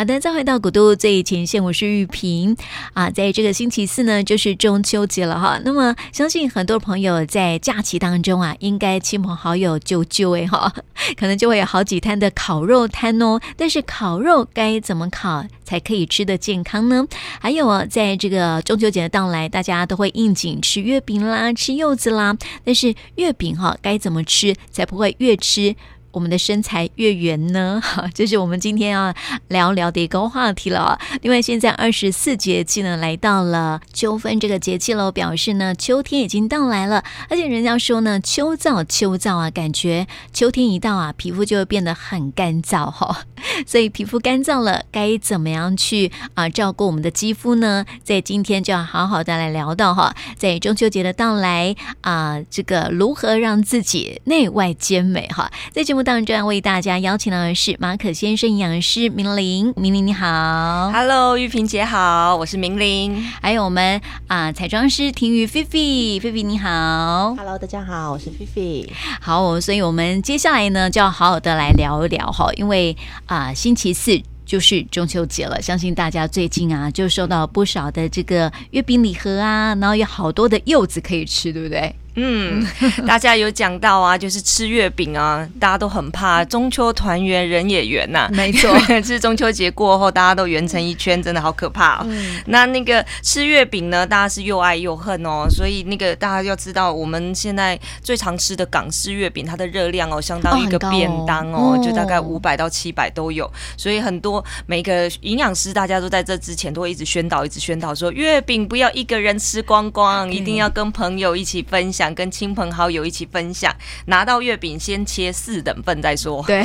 [0.00, 2.56] 好的，再回到古都最前线，我是玉萍
[2.94, 3.10] 啊。
[3.10, 5.60] 在这个星期四呢，就是中秋节了哈。
[5.62, 10.72] 那么，相信很多朋友在假期当中啊，应该亲朋好友就就哎哈，
[11.20, 13.38] 可能就会有好几摊的烤肉摊哦。
[13.58, 17.06] 但是，烤肉该怎么烤才可以吃得健康呢？
[17.38, 22.34] 还有啊，在这个中秋节的到来，大家都会应景吃月饼啦，吃柚子啦。
[22.64, 25.76] 但是，月饼哈，该怎么吃才不会越吃
[26.12, 27.80] 我们的身材越圆呢？
[27.82, 29.14] 哈，这是我们今天要
[29.48, 30.98] 聊聊的一个话题了。
[31.22, 37.04] 另外，现在二十四节气呢，来到了秋分这个节气喽，表示呢，秋天已经到来了。
[37.28, 43.24] 而且人家说呢，秋燥秋燥啊，感觉秋天一到啊，皮肤就会变得很干燥哈。
[43.66, 47.86] 所以皮肤干燥了，该怎么样去啊照顾我们的肌肤呢？
[48.02, 56.00] 在今天就要好好的来聊到哈，在中秋节的到来啊，这个如何让自己内外兼美哈，在节目。
[56.02, 81.94] 当中为大家邀请到的是马可先生营养师明玲，明玲你好，Hello，玉萍姐好，我是明玲，还有我们啊彩妆师婷瑜菲菲，菲菲你好，Hello，大家好，我是菲菲，好，所以我们接下来呢就要好好的来聊一聊哈，因为啊星期四就是中秋节了，相信大家最近啊就收到不少的这个月饼礼盒啊，然后有好多的柚子可以吃，对不对？
[82.16, 82.66] 嗯，
[83.06, 88.30] 大家有讲到啊，就是吃月饼啊，大家都很怕中秋团圆人也圆呐、啊。
[88.34, 92.06] 没错， 是中秋节过后，大家都圆成一圈，真的好可怕哦。
[92.08, 95.46] 嗯、那那个吃月饼呢，大家是又爱又恨哦。
[95.48, 103.48] 所以那个大家要知道，我们现在最常吃的港式月饼，它的热量哦，相当于一个便当哦，哦就大概五百到七百都有。
[103.76, 111.99] 所以很多每个营养师，大家都在这之前都会一直宣导，一直宣导说，月饼不要一个人吃光光，一定要跟朋友一起分享。
[112.00, 113.70] 想跟亲朋好友一起分享，
[114.06, 116.42] 拿到月饼先切四等份再说。
[116.46, 116.64] 对，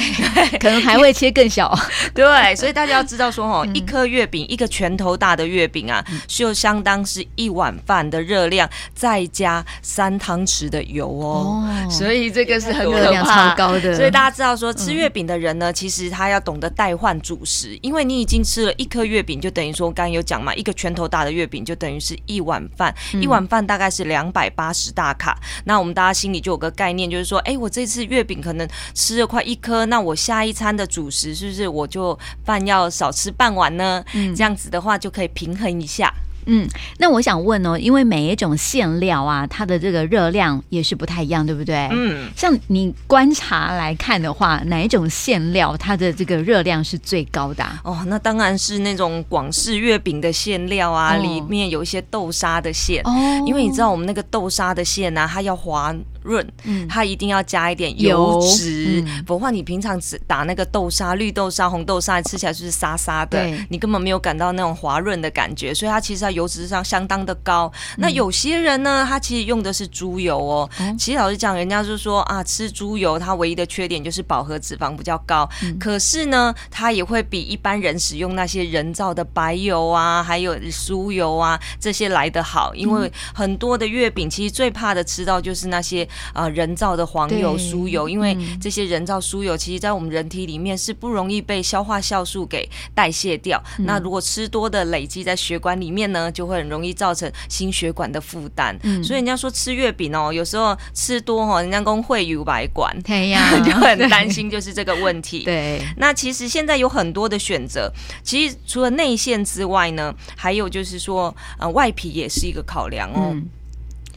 [0.61, 1.77] 可能还会切更小。
[2.15, 11.67] 对，所以大家要知道说哦，一颗月饼，一个拳头大的月饼啊，就相当是一碗饭的热量，再加三汤匙的油哦。
[11.91, 13.93] 所以这个是很热量超高的。
[13.93, 25.24] 所以大家知道说，吃月饼的人呢，其实他要懂得代换主食，因为你已经吃了一颗月饼，就等于说刚刚有讲嘛，一个拳头大的月饼就等于是一碗饭，一碗饭大概是两百八十大卡。
[25.63, 34.03] 那我们大家心里就有个概念，就是说，哎，我这次月饼可能吃了快一颗，那我下一餐的主食是不是我就饭要少吃半碗呢？
[34.13, 36.13] 嗯，这样子的话就可以平衡一下。
[36.45, 36.67] 嗯，
[36.97, 41.87] 那我想问哦，因为每一种馅料啊，它的这个热量也是不太一样，对不对？
[41.91, 47.81] 嗯，像你观察来看的话，哪一种馅料它的这个热量是最高的啊？
[47.83, 53.01] 哦，那当然是那种广式月饼的馅料啊，哦，里面有一些豆沙的馅。
[53.05, 53.11] 哦，
[53.45, 55.93] 因为你知道我们那个豆沙的馅呢，啊，它要滑。
[56.25, 56.45] 润，
[56.89, 67.71] 它一定要加一点油脂，嗯、不然你平常只打那个豆沙、绿豆沙、红豆沙，吃起来就是沙沙的，你根本没有感到那种滑润的感觉，所以它其实它油脂上相当的高。
[67.97, 70.69] 嗯、那有些人呢，他其实用的是猪油哦。
[70.79, 86.07] 嗯、其实老实讲，人家就说啊，吃猪油它唯一的缺点就是饱和脂肪比较高，嗯、可是呢，它也会比一般人使用那些人造的白油啊，还有酥油啊这些来的好，因为很多的月饼其实最怕的吃到就是那些。
[86.33, 93.61] 啊、呃，人造的黄油、酥油，因为这些人造酥油，其实在我们人体里面是不容易被消化酵素给代谢掉。
[93.79, 98.77] 嗯、那如果吃多的累积在血管里面呢，就会很容易造成心血管的负担。
[98.83, 105.43] 嗯、所以人家说吃月饼哦，有时候吃多哦，人家工会有白管，对呀， 就很担心就是这个问题。
[105.43, 107.91] 对，那其实现在有很多的选择，
[108.23, 113.31] 其实除了内馅之外呢，还有就是说，呃，外皮也是一个考量哦。
[113.33, 113.49] 嗯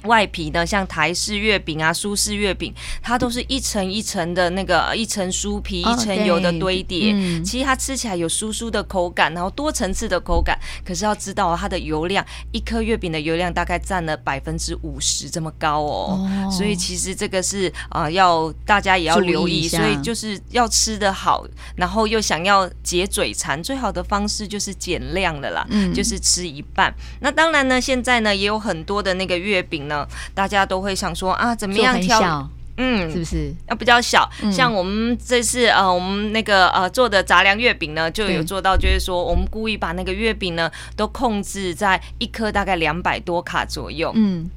[0.02, 2.72] 外皮呢，像台式月饼啊、苏式月饼，
[3.02, 7.12] 它都是一层一层的那个一层酥皮、一层油的堆叠。
[7.42, 10.56] 其实它吃起来有酥酥的口感，然后多层次的口感。
[10.84, 16.28] 可是要知道它的油量，一颗月饼的油量大概占了百分之五十这么高哦。
[16.46, 19.66] 哦所以其实这个是啊、呃，要大家也要留意。
[19.66, 21.44] 所以就是要吃的好，
[21.76, 26.94] 然后又想要解嘴馋，最好的方式就是减量的啦，嗯、就是吃一半。
[27.20, 29.87] 那当然呢，现在呢也有很多的那个月饼。
[29.88, 32.48] 呢，大家都会想说啊，怎么样挑？
[32.76, 34.30] 嗯，是不是要比较小？
[34.40, 44.12] 嗯、像我们这次呃，我们那个呃做的杂粮月饼呢，就有做到，就是说我们故意把那个月饼呢都控制在一颗大概两百多卡左右。
[44.14, 44.48] 嗯。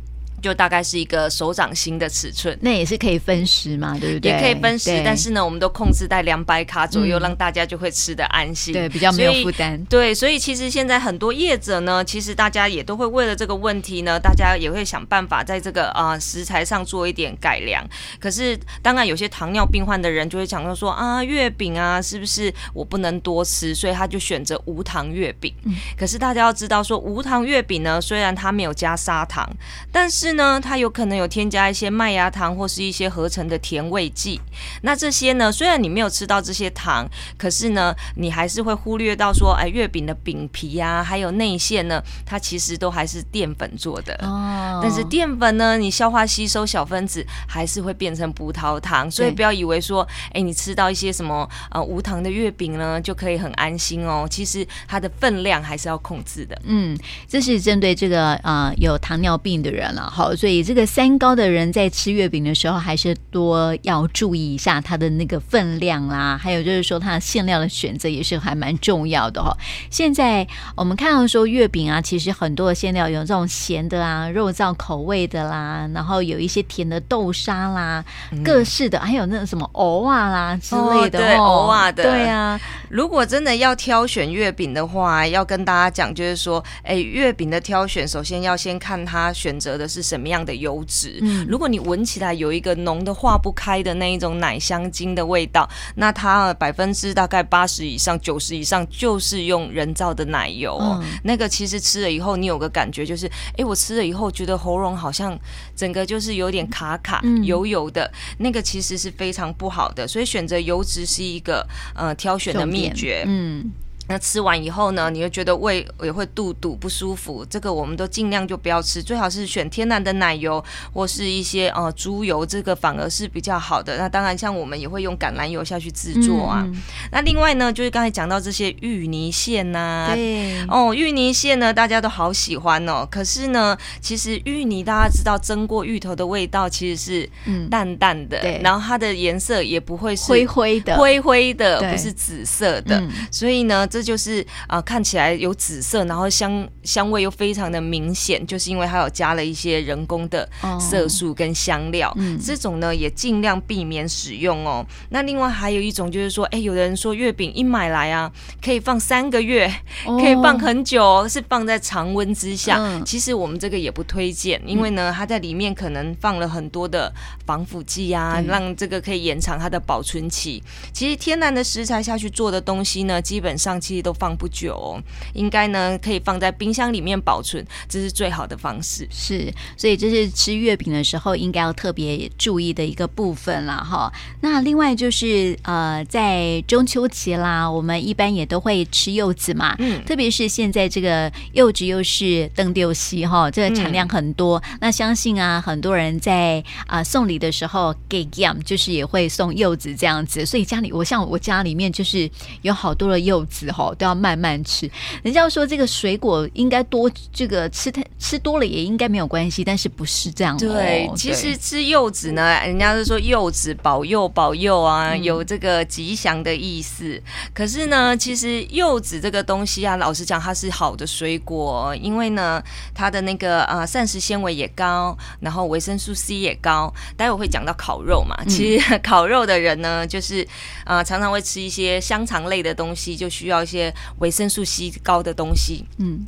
[0.42, 4.32] 就大概是一个手掌心的尺寸，那也是可以分食嘛，对不对？
[4.32, 9.82] 也可以分食，但是呢，我们都控制在两百卡左右，嗯，让大家就会吃的安心，对，比较没有负担。
[9.86, 17.88] 对，所以其实现在很多业者呢，其实大家也都会为了这个问题呢，大家也会想办法在这个啊、呃、食材上做一点改良。
[18.20, 25.54] 可是当然有些糖尿病患的人就会讲到说啊，月饼啊，是不是我不能多吃，所以他就选择无糖月饼。
[25.64, 25.74] 嗯。
[25.98, 29.48] 可是大家要知道说，无糖月饼呢，虽然它没有加砂糖，
[29.92, 34.40] 但是呢，它有可能有添加一些麦芽糖或是一些合成的甜味剂。
[34.82, 37.08] 那这些呢，虽然你没有吃到这些糖，
[37.38, 44.14] 可是呢，你还是会忽略到说，哎，月饼的饼皮啊，还有内馅呢，它其实都还是淀粉做的。
[44.22, 44.80] 哦。
[44.82, 54.28] 但是淀粉呢，你消化吸收小分子还是会变成葡萄糖，所以不要以为说，哎，你吃到一些什么呃无糖的月饼呢，就可以很安心哦。
[54.30, 56.60] 其实它的分量还是要控制的。
[56.66, 56.98] 嗯，
[57.28, 60.10] 这是针对这个呃有糖尿病的人了。
[60.22, 69.52] 好，所以这个三高的人在吃月饼的时候，还是多要注意一下它的那个分量啦，还有就是说它的馅料的选择也是还蛮重要的哈。
[69.90, 82.62] 现在我们看到说月饼啊，其实很多的馅料有这种咸的啊、肉燥口味的啦，然后有一些甜的豆沙啦，嗯、各式的，还有那种什么藕啊啦之类的，哦、对，藕啊的，对啊。
[82.90, 91.20] 如果真的要挑选月饼的话，要跟大家讲，就是说，哎，月饼的挑选，首先要先看它选择的是什么样的油脂。
[91.22, 100.78] 嗯，如果你闻起来有一个浓的化不开的那一种奶香精的味道，那它百分之大概八十以上、九十以上就是用人造的奶油。
[100.82, 103.26] 嗯，那个其实吃了以后，你有个感觉就是，
[103.58, 105.40] 哎，我吃了以后觉得喉咙好像
[105.74, 110.06] 整个就是有点卡卡、嗯、油油的，那个其实是非常不好的。
[110.06, 111.66] 所以选择油脂是一个
[111.96, 113.24] 呃挑选的秘诀。
[113.26, 113.72] 嗯。
[114.12, 120.62] 那吃完以后呢，你会觉得胃也会肚肚不舒服，这个我们都尽量就不要吃，最好是选天然的奶油
[120.92, 123.98] 或是一些呃猪油，这个反而是比较好的。
[123.98, 126.62] 那当然，像我们也会用橄榄油下去制作啊。
[126.66, 126.76] 嗯、
[127.14, 133.08] 那另外呢，就是刚才讲到这些芋泥馅呐、啊，对哦，芋泥馅呢，大家都好喜欢哦。
[133.10, 137.30] 可是呢，其实芋泥大家知道蒸过芋头的味道其实是
[137.70, 144.01] 淡淡的，嗯、对，然后它的颜色也不会是灰灰的，灰灰的，不是紫色的，嗯、所以呢，这。
[144.04, 150.48] 就是啊、呃，看起来有紫色，然后香香味又非常的明显，就是因为它有加了一些人工的
[150.80, 152.12] 色素跟香料。
[152.18, 154.86] 嗯、这种呢也尽量避免使用哦。
[155.10, 158.32] 那另外还有一种就是说，哎，有的人说月饼一买来啊，
[158.64, 159.72] 可以放三个月，
[160.06, 162.78] 可以放很久，是放在常温之下。
[162.80, 167.12] 嗯、其实我们这个也不推荐，因为呢，它在里面可能放了很多的
[167.46, 170.62] 防腐剂啊，嗯、让这个可以延长它的保存期。
[170.94, 175.02] 其实天然的食材下去做的东西呢，基本上其实都放不久哦，
[175.34, 179.08] 应该呢可以放在冰箱里面保存，这是最好的方式。
[179.10, 184.12] 是，所以这是吃月饼的时候应该要特别注意的一个部分了哈。
[184.42, 194.58] 那另外就是呃，在中秋节啦，我们一般也都会吃柚子嘛，嗯，特别是现在这个柚子又是登六西哈，这个产量很多。
[194.66, 202.30] 嗯、那相信啊，很多人在啊、呃、送礼的时候给 gam 就是也会送柚子这样子，所以家里我像我家里面就是
[202.62, 204.90] 有好多的柚子哈，都要慢慢吃。
[205.24, 210.58] 人家说这个水果应该多，这个吃太吃多了也应该没有关系，但是不是这样？
[210.58, 217.22] 对，其实吃柚子呢，人家是说柚子保佑保佑啊，嗯、有这个吉祥的意思。
[217.54, 222.62] 可是呢，其实柚子这个东西啊，老实讲，它是好的水果，因为呢，
[222.94, 226.94] 它的那个啊膳食纤维也高，然后维生素 C 也高。
[227.18, 230.48] 待会会讲到烤肉嘛，其实 烤肉的人呢，就是
[230.84, 233.94] 啊常常会吃一些香肠类的东西，就需要一些。
[234.20, 236.26] 维生素 C 高的东西，嗯，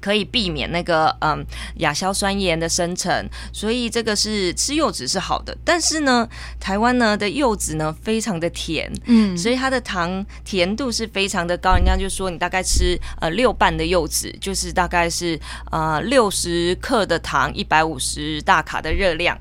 [0.00, 1.44] 可以避免那个嗯
[1.76, 5.56] 亚硝酸盐的生成，所以这个是吃柚子是好的。
[5.64, 11.74] 但是呢，台湾呢的柚子呢非常的甜，嗯，所以它的糖甜度是非常的高。
[11.74, 15.38] 人家就说你大概吃呃六瓣的柚子，就是大概是
[15.70, 19.38] 呃六十克的糖，一百五十大卡的热量。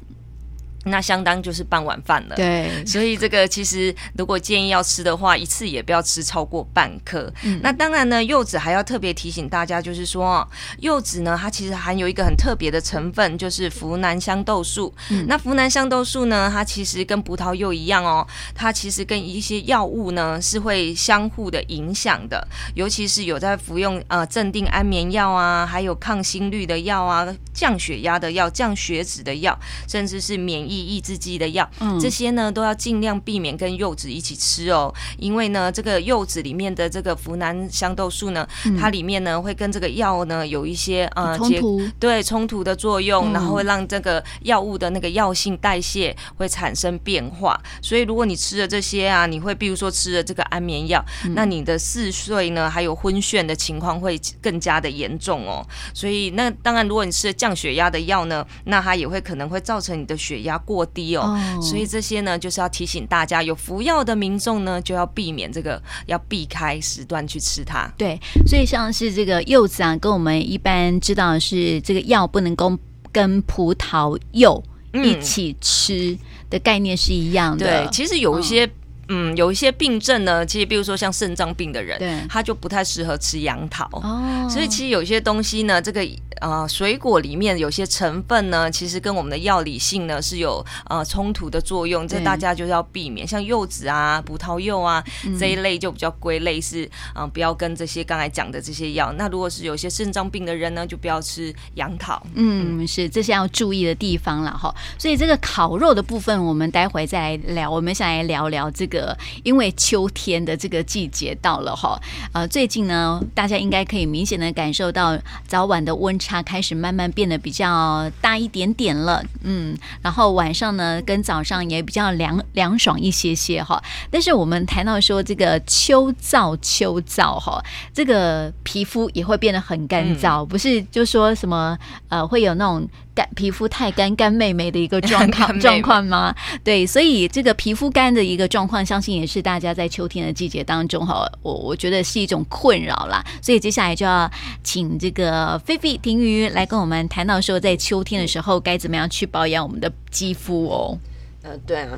[0.86, 7.32] 那相当就是半碗饭了，对，所以这个其实如果建议要吃的话，一次也不要吃超过半颗。
[7.44, 10.46] 嗯、那当然呢，柚子还要特别提醒大家，就是说
[10.80, 14.94] 柚子呢，它其实含有一个很特别的成分，就是呋喃香豆素。
[15.10, 30.73] 嗯、那呋喃香豆素呢，它其实跟葡萄柚一样哦，它其实跟一些药物呢是会相互的影响的，尤其是有在服用呃镇定安眠药啊，还有抗心率的药啊，降血压的药、降血脂的药，甚至是免疫。
[30.74, 55.66] 液抑制剂的药，嗯，这些呢都要尽量避免跟柚子一起吃哦，因为呢，这个柚子里面的这个呋喃香豆素呢，嗯、它里面呢会跟这个药呢有一些呃冲突，对冲突的作用，嗯、然后会让这个药物的那个药性代谢会产生变化，所以如果你吃了这些啊，你会比如说吃了这个安眠药，嗯、那你的嗜睡呢，还有昏眩的情况会更加的严重哦。
[55.94, 61.22] 所以那当然，如果你吃了降血压的药呢，那它也会可能会造成你的血压过低哦。
[61.24, 67.92] 哦，所以这些呢，就是要提醒大家，有服药的民众呢，就要避免这个，要避开时段去吃它。
[67.98, 72.78] 对，所以像是这个柚子啊，跟我们一般知道的是这个药不能够
[73.12, 76.18] 跟葡萄柚一起吃
[76.50, 77.66] 的概念是一样的。
[77.66, 78.70] 对，其实有一些。
[79.10, 83.86] 嗯，有一些病症呢，其实比如说像肾脏病的人，对，他就不太适合吃杨桃。
[83.94, 86.08] 哦，所以其实有些东西呢，这个
[86.40, 93.28] 呃水果里面有些成分呢，其实跟我们的药理性呢是有呃冲突的作用，这大家就是要避免。
[93.28, 99.12] 像柚子啊、葡萄柚啊、嗯、这一类就比较归类是嗯、呃，不要跟这些刚才讲的这些药。
[99.18, 102.26] 那如果是有些肾脏病的人呢，就不要吃杨桃。
[102.36, 104.74] 嗯，嗯是这些要注意的地方了哈。
[104.98, 107.70] 所以这个烤肉的部分，我们待会再来聊。
[107.70, 108.93] 我们想来聊聊这个。
[108.94, 112.00] 个，因为秋天的这个季节到了哈，
[112.32, 123.82] 呃，最近呢，大家应该可以明显的感受到早晚的温差开始慢慢变得比较大一点点了，嗯，然后晚上呢，跟早上也比较凉凉爽一些些哈。
[124.12, 127.60] 但是我们谈到说这个秋燥秋燥哈，
[127.92, 131.76] 这个皮肤也会变得很干燥，嗯、不是就说什么
[132.10, 132.88] 呃会有那种。
[133.16, 136.34] 干皮肤太干，干妹妹的一个状况状况吗？
[136.64, 143.24] 对，所以这个皮肤干的一个状况，相信也是大家在秋天的季节当中哈，我我觉得是一种困扰啦。
[143.42, 144.30] 所以接下来就要
[144.64, 150.98] 请这个菲菲婷瑜来跟我们谈到说，在秋天的时候该怎么样去保养我们的肌肤哦。
[151.44, 151.90] 呃，对啊，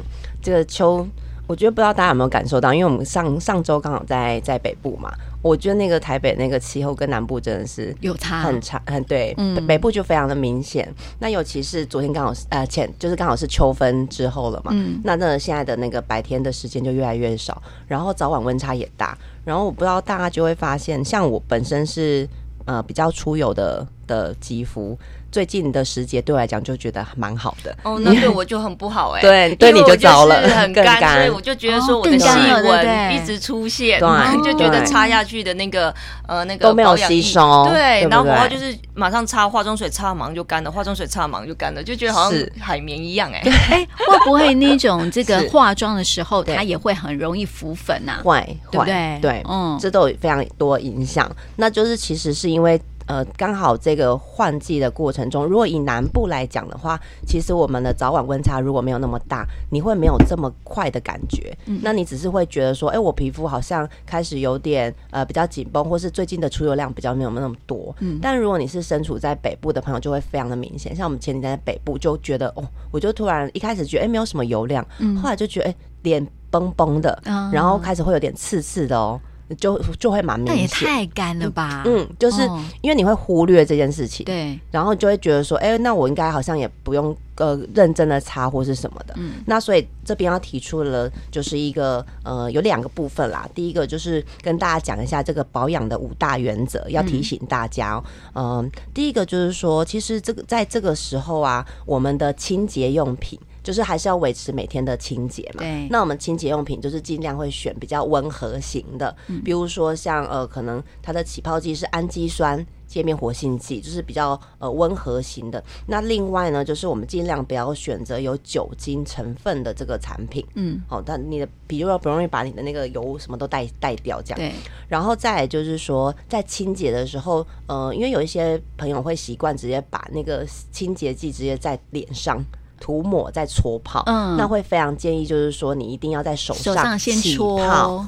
[0.41, 1.07] 这个秋，
[1.47, 5.11] 我觉得不知道大家有没有感受到，因为我们上上周刚好在在北部嘛。
[5.41, 10.91] 我觉得那个台北那个气候跟南部真的是有差很差很对，嗯、北部就非常的明显。
[11.19, 19.15] 那尤其是昨天刚好呃前就是刚好是秋分之后了嘛，嗯、那那现在的那个白天的时间就越来越少，然后早晚温差也大。
[19.43, 22.27] 然后我不知道大家就会发现，像我本身是
[22.65, 24.97] 呃比较出油的的肌肤。
[25.35, 27.77] 最近的时节对我来讲就觉得蛮好的。
[27.83, 32.29] 哦，那对我就很不好哎、 欸，对，对你就糟了，很干，所以我就觉得说我的细
[32.63, 35.93] 纹一直出现，对，就觉得擦下去的那个
[36.25, 48.21] 呃那个都没有吸收，对，然后然后就是马上擦化妆水，擦完就干了，化妆水擦完就干了，就觉得好像海绵一样哎、欸，哎，会不会那种这个 化妆的时候它也会很容易浮粉呐？
[48.23, 49.19] 会，对不对？
[49.21, 52.81] 对，嗯，这都有非常多影响，那就是其实是因为。
[53.07, 61.55] 呃，刚好这个换季的过程中，如果以南部来讲的话，其实我们的早晚温差如果没有那么大，你会没有这么快的感觉。
[61.65, 67.95] 嗯，那你只是会觉得说，哎，我皮肤好像开始有点呃比较紧绷，或是最近的出油量比较没有那么多。
[67.99, 70.95] 嗯，但如果你是身处在北部的朋友，就会非常的明显。
[70.95, 77.21] 像我们前几天在北部就觉得，哦，我就突然一开始觉得，哎，没有什么油量，嗯，后来就觉得，哎，脸绷绷的，
[77.51, 79.19] 然后开始会有点刺刺的哦。
[79.57, 81.83] 就就会蛮明显，那也太干了吧？
[81.85, 82.41] 嗯，就是
[82.81, 89.13] 因为你会忽略这件事情，对、哦，然后就会觉得说，哎、欸，那我应该好像也不用呃认真的擦或是什么的。
[89.17, 93.47] 嗯，那所以这边要提出了就是一个呃有两个部分啦。
[93.53, 98.03] 第一个就是跟大家讲一下这个保养的五大原则，要提醒大家。
[98.33, 103.39] 嗯、呃，第一个就是说，其实这个在这个时候啊，我们的清洁用品。
[103.65, 105.63] 就是还是要维持每天的清洁嘛。
[105.63, 105.87] 对。
[105.89, 115.61] 那我们清洁用品就是尽量会选比较温和型的，嗯、比如说像呃，可能它的起泡剂是氨基酸界面活性剂，就是比较呃温和型的。
[115.87, 120.45] 那另外呢，就是我们尽量不要选择有酒精成分的这个产品。
[120.53, 120.79] 嗯。
[120.87, 124.39] 好、哦，但你的比如说不容易把你的那个油什么都带带掉这样。
[124.39, 124.53] 对。
[124.87, 132.43] 然后再就是说，在清洁的时候，呃，因为有一些朋友会习惯直接把那个清洁剂直接在脸上。
[132.79, 137.59] 涂抹再搓泡，嗯，那会非常建议，就是说你一定要在手上先搓，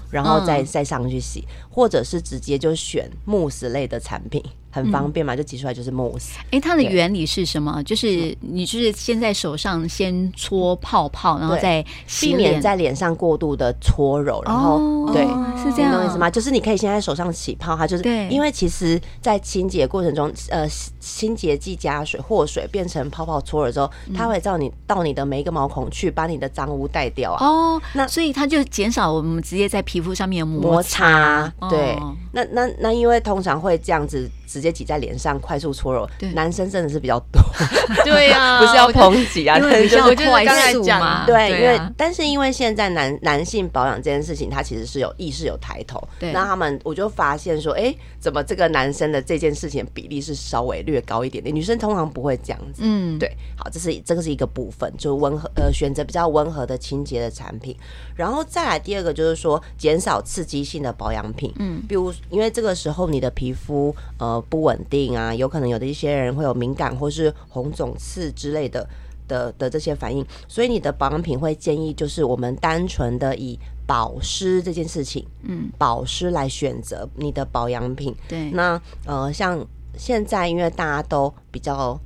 [0.10, 4.44] 然后再再上去洗，或者是直接就选慕斯类的产品。
[4.78, 6.38] 很方便嘛，就挤出来就是慕斯。
[6.52, 7.82] 哎，它的原理是什么？
[7.84, 11.84] 就是你就是先在手上先搓泡泡，然后再
[12.22, 15.24] 避免在脸上过度的搓揉，然后对，
[15.62, 16.30] 是这样，懂意思吗？
[16.30, 20.68] 就是你可以先在手上起泡，它就是对，因为其实，在清洁过程中，呃，
[21.00, 27.46] 清洁剂加水或水变成泡泡搓了之后，它会照你到你的每一个毛孔去把你的脏污带掉啊。
[27.46, 31.52] 哦，那所以它就减少我们直接在皮肤上面摩擦。
[31.70, 31.98] 对，
[32.32, 34.30] 那那那因为通常会这样子。
[34.48, 36.10] 直接挤在脸上快速搓揉。
[36.34, 37.42] 男生真的是比较多。
[38.04, 41.26] 对呀， 不是要抨击啊，比较快速嘛。
[41.26, 46.02] 对，因为但是因为现在男男性保养这件事情，他其实是有意识有抬头。
[46.20, 51.54] 对，那他们我就发现说，哎，怎么这个男生的这件事情比例是稍微略高一点点？
[51.54, 52.82] 女生通常不会这样子。
[52.84, 53.30] 嗯，对。
[53.58, 57.76] 好，这是这个是一个部分，就温和呃选择比较温和的清洁的产品，
[58.16, 61.52] 然后再来第二个就是说减少刺激性的保养品。
[61.58, 68.88] 嗯，比如因为这个时候你的皮肤呃不稳定啊，有可能有的一些人会有敏感或是红肿刺之类的
[69.28, 78.16] 的的这些反应，所以你的保养品会建议就是我们单纯的以保湿这件事情，嗯，保湿来选择你的保养品。
[78.28, 79.66] 对，那呃像
[79.98, 82.00] 现在因为大家都比较。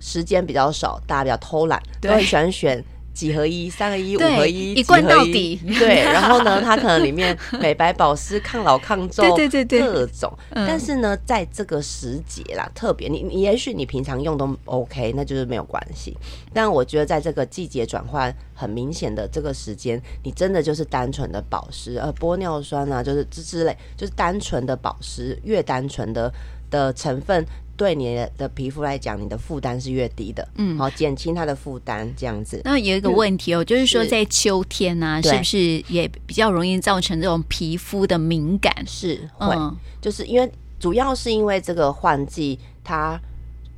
[0.00, 2.80] 时间比较少，大家比较偷懒，都很喜欢选
[3.18, 5.56] 几合一、三合一、五合一，一罐到底。
[5.76, 10.32] 对，然后呢，它可能里面美白、保湿、抗老、抗皱，对对对对，各种。
[10.52, 16.16] 但是呢，在这个时节啦，特别你你也许你平常用都 OK，那就是没有关系。
[16.54, 26.32] 但我觉得在这个季节转换很明显的这个时间，你真的就是单纯的保湿，呃，玻尿酸啊，就是之之类，就是单纯的保湿，越单纯的
[26.70, 27.44] 的成分。
[27.78, 32.60] 对你的皮肤来讲，你的负担是越低的，嗯，好减轻它的负担，这样子。
[32.64, 35.58] 那有一个问题哦，嗯、就是说在秋天呢、啊，是，是不是
[35.88, 38.74] 也比较容易造成这种皮肤的敏感？
[38.84, 43.18] 是会，嗯、就是因为主要是因为这个换季，它。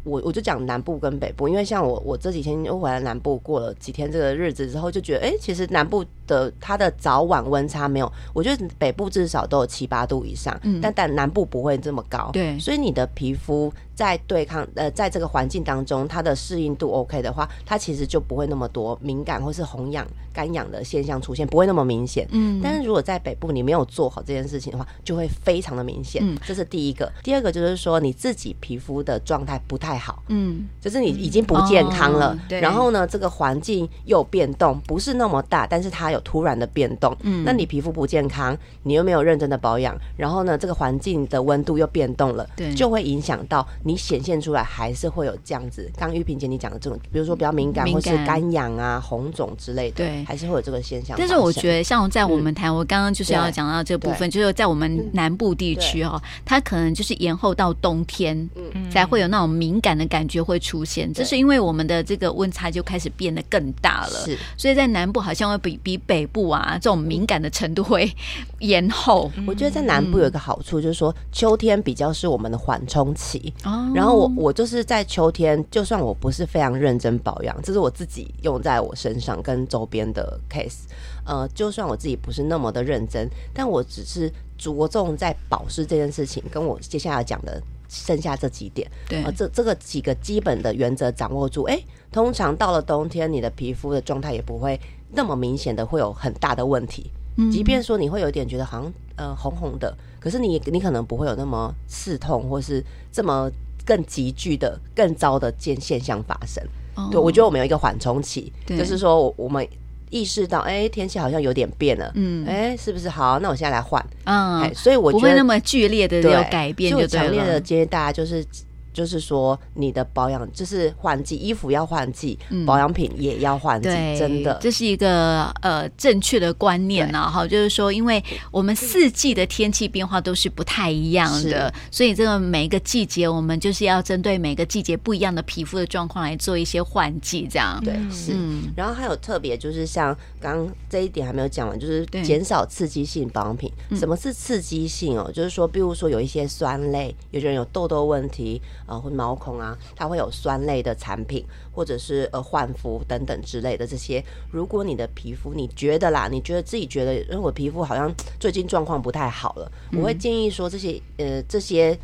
[0.03, 29.91] 我我就讲南部跟北部，因为像我我这几天又回来南部过了几天这个日子之后，就觉得哎、欸，其实南部的它的早晚温差没有，我觉得北部至少都有七八度以上，嗯，但但南部不会这么高，对，所以你的皮肤在对抗呃，在这个环境当中，它的适应度 OK 的话，它其实就不会那么多敏感或是红痒、干痒的现象出现，不会那么明显，嗯，但是如果在北部你没有做好这件事情的话，就会非常的明显，嗯，这是第一个，第二个就是说你自己皮肤的状态不太。
[30.01, 32.59] 好，嗯，就是你已经不健康了，嗯。
[32.59, 45.91] 哦、然后呢，这个环境又变动，不是那么大，但是它有突然的变动，嗯，那你皮肤不健康，你又没有认真的保养，然后呢，这个环境的温度又变动了，对，就会影响到你显现出来，还是会有这样子。
[45.97, 51.17] 刚玉萍姐你讲的这种，比如说比较敏感，或是干痒啊、红肿之类的，对，还是会有这个现象。
[51.19, 59.81] 但是我觉得，像在我们台，嗯、我刚刚就是要讲到这个部分，就是在我们南部地区哦，它可能就是延后到冬天，嗯，才会有那种敏。
[59.81, 68.15] 感的感觉会出现，这是因为我们的这个温差就开始变得更大了，是，所以在南部好像会比比北部啊这种敏感的程度会
[68.61, 69.33] 延后。
[69.47, 80.85] 我觉得在南部有一个好处，就是说秋天比较是我们的缓冲期，哦，然后我我就是在秋天，就算我不是非常认真保养，这是我自己用在我身上跟周边的 case，
[81.25, 87.63] 呃，就算我自己不是那么的认真，但我只是着重在保湿这件事情，跟我接下来讲的。
[87.93, 91.77] 剩下这几点，对，呃，这这个几个基本的原则掌握住，哎，
[92.13, 97.11] 通常到了冬天，你的皮肤的状态也不会那么明显的会有很大的问题。
[97.37, 103.51] 嗯，即便说你会有点觉得好像呃红红的，可是你你可能不会有那么刺痛，或是这么
[103.91, 106.63] 更急剧的更糟的现现象发生。
[106.95, 109.67] 哦，对，我觉得我们有一个缓冲期，就是说我们。
[110.13, 113.39] 意识到，哎、欸，天气好像有点变了，嗯，哎、欸，是不是好？
[113.39, 118.45] 那我现在来换，嗯，哎，所以我觉得不会那么剧烈的有改变，就强烈的建议大家就是。
[118.93, 127.31] 就是说，你的保养就是换季，衣服要换季，嗯、保养品也要换季，真的，这是一个呃正确的观念呢。
[127.31, 138.33] 哈，就是说，因为我们四季的天气变化都是不太一样的，所以这个每一个季节，我们就是要针对每个季节不一样的皮肤的状况来做一些换季，这样对是。
[138.35, 143.71] 嗯、然后还有特别就是像刚刚这一点还没有讲完，就是减少刺激性保养品。
[143.95, 145.31] 什么是刺激性哦？
[145.33, 148.61] 就是说，比如说有一些酸类，有些人有痘痘问题。
[148.91, 154.23] 啊，或毛孔啊，它会有酸类的产品，或者是呃焕肤等等之类的这些。
[154.51, 161.97] 如果你的皮肤你觉得啦，你觉得自己觉得，因为我皮肤好像最近状况不太好了，嗯、我会建议说这些呃这些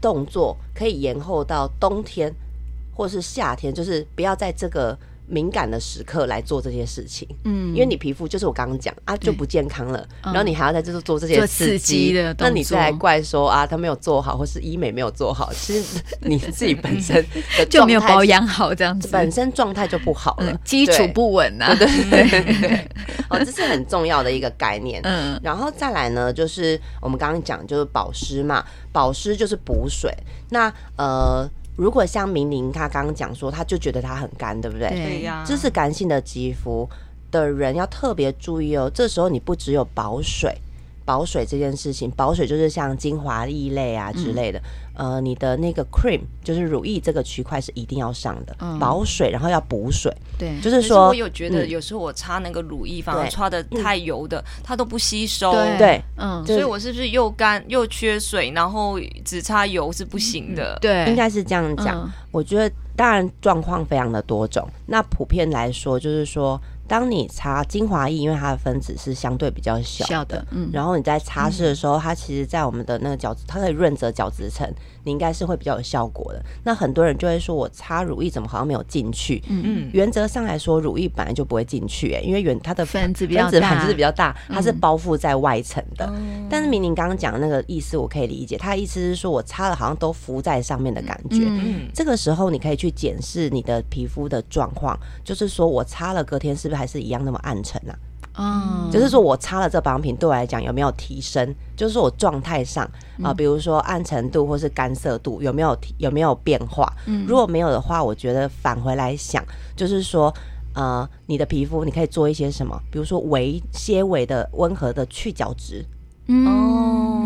[0.00, 2.34] 动作可以延后到冬天
[2.94, 4.98] 或是夏天，就是不要在这个。
[5.26, 17.24] 敏感的时刻来做这些事情，嗯，因为你皮肤就是我刚刚讲啊，就不健康了，然后你还要在这做这些刺激，的，那你再来怪说啊，他没有做好，或是医美没有做好， 其实你自己本身
[17.56, 22.88] 的 就没有保养好，这样子，本身状态就不好了，嗯、基础不稳啊，对对对，
[23.30, 30.12] 哦，这是很重要的一个概念，嗯，然后再来呢，就是我们刚刚讲就是保湿嘛，保湿就是补水，
[30.50, 31.48] 那呃。
[31.76, 34.88] 如果像明玲她刚刚讲说，她就觉得她很干，对不对？
[34.88, 35.44] 对呀、啊。
[35.46, 36.88] 这是干性的肌肤
[37.30, 38.90] 的人要特别注意哦。
[38.94, 40.56] 这时候你不只有保水，
[41.04, 44.58] 保水这件事情，保水就是像精华液类啊之类的。
[44.58, 44.62] 嗯
[44.94, 50.08] 呃，你的那个 cream 就是乳液这个区块是一定要上的，嗯、保水，然后要补水。
[50.38, 55.50] 对，就是说，我有觉得有时候我擦那个乳液，反而擦的太油的，嗯、它都不吸收。
[55.50, 60.78] 对，嗯，所以我是不是又干又缺水，然后只擦油是不行的？
[60.80, 62.00] 对，应该是这样讲。
[62.00, 64.64] 嗯、我觉得，当然状况非常的多种。
[64.86, 66.60] 那普遍来说，就是说。
[66.86, 74.68] 当你擦精华液，因为它的分子是相对比较小的，小的嗯，然后你在擦拭的时候，嗯、它其实，在我们的那个角质，它可以润泽角质层，
[75.04, 76.42] 你应该是会比较有效果的。
[76.62, 79.42] 那很多人就会说，我擦乳液怎么好像没有进去？
[79.48, 86.04] 嗯嗯，原则上来说，乳液本来就不会进去、欸，哎，因为原它的分子比较大，分子比较大，它是包覆在外层的。
[86.14, 91.44] 嗯、但是明玲刚刚讲的那个意思，我可以理解，他的意思是说我擦了好像都浮在上面的感觉。
[91.46, 97.94] 嗯，这个时候你可以去检视你的皮肤的状况，就是说我擦了隔天是不是还是一样那么暗沉啊？
[98.36, 101.54] 嗯，就是说我擦了这保养品对我来讲有没有提升？
[101.76, 102.84] 就是说我状态上
[103.22, 106.92] 啊，比如说暗沉度或是干涩度有没有有没有变化？
[107.06, 109.40] 嗯，如果没有的话，我觉得返回来想，
[109.76, 110.34] 就是说
[110.74, 112.76] 呃，你的皮肤你可以做一些什么？
[112.90, 115.86] 比如说微些微的温和的去角质。
[116.26, 116.44] 嗯，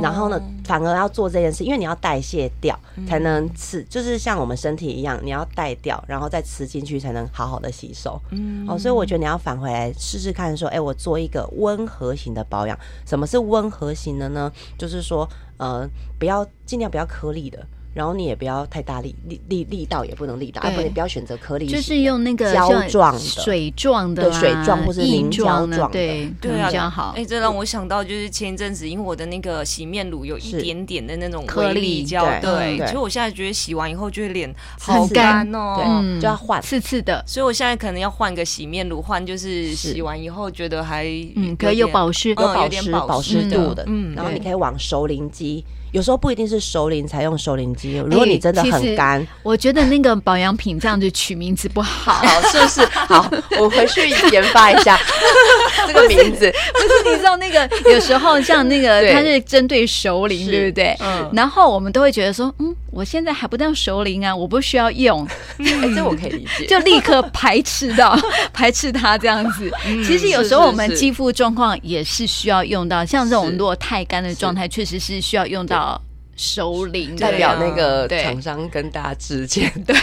[0.00, 8.20] 然后呢，反而要做这件事，因为你要代谢掉，才能吃，就是像我们身体一样，你要代掉，然后再吃进去，才能好好的吸收。
[8.30, 12.78] 嗯，哦，所以我觉得你要返回来试试看，说，哎，我做一个温和型的保养。
[13.06, 14.52] 什么是温和型的呢？
[14.76, 17.66] 就是说，呃，不要尽量不要颗粒的。
[17.98, 27.12] 然后你也不要太大力，力力力道也不能力大，不能不要选择颗粒，就是用那个胶状的、水状的、水状或是凝胶状的，对对啊，比较好。
[27.16, 35.52] 哎，这让我想到就是前一阵子，因为我的那个洗面乳有一点点的那种颗粒胶，对，所以我现在觉得洗完以后觉得脸好干。
[35.52, 36.62] 哦，对，就要换。
[36.62, 37.24] 刺刺的。
[37.26, 45.64] 所以我现在可能要换个洗面乳，换就是洗完以后觉得还嗯可以有保湿、有保湿、保湿度的，嗯，然后你可以往熟龄肌。
[45.92, 52.84] 有时候不一定是熟龄才用熟龄肌，如果你真的很干，我觉得那个保养品这样子取名字不好，是不是？
[52.86, 54.98] 好，我回去研发一下
[55.86, 56.52] 这个名字。
[56.74, 60.96] 不是，你知道那个有时候像那个它是针对熟龄，对不对？
[61.00, 61.30] 嗯。
[61.32, 65.26] 然后我们都会觉得说，嗯，我现在还不到熟龄啊，我不需要用。
[65.58, 66.66] 哎，这我可以理解。
[66.68, 68.18] 就立刻排斥到
[68.52, 69.70] 排斥它这样子。
[70.06, 75.77] 其实有时候我们肌肤状况也是需要用到，像这种如果太干的状态，确实是需要用到。
[75.78, 76.07] 到
[76.38, 79.94] 熟龄代表那个厂商跟大家致歉，对，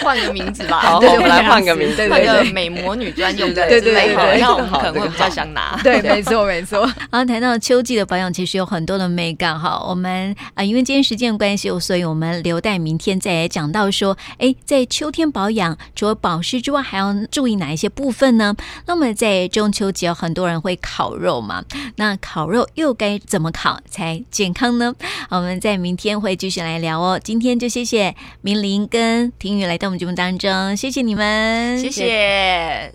[0.00, 6.82] 换个名字吧，好，我们来换个名字，换个美魔女专用的，对对对，那我们可能会比较想拿， 对，没错没错。
[7.10, 9.84] 然后谈到秋季的保养，其实有很多的美感哈。
[9.84, 18.54] 我们啊，因为今天时间关系，所以我们留待明天再来讲到说，哎，在秋天保养，除了保湿之外，还要注意哪一些部分呢？
[18.86, 21.64] 那么在中秋节，有很多人会烤肉嘛，
[21.96, 24.94] 那烤肉又该怎么烤才健呢？
[25.30, 27.18] 我们在明天会继续来聊哦。
[27.22, 32.86] 今天就谢谢明玲跟婷宇来到我们节目当中，谢谢你们，谢谢。